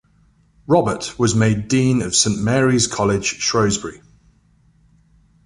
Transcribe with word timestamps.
Robert 0.65 1.13
was 1.19 1.35
made 1.35 1.67
Dean 1.67 2.01
of 2.01 2.15
Saint 2.15 2.41
Mary's 2.41 2.87
College, 2.87 3.39
Shrewsbury. 3.39 4.01